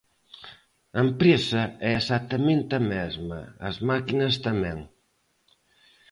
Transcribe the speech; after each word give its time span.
A 0.97 0.99
empresa 1.07 1.61
é 1.89 1.91
exactamente 2.01 2.71
a 2.79 2.85
mesma, 2.93 3.39
as 3.69 3.75
máquinas 3.89 4.33
tamén. 4.47 4.79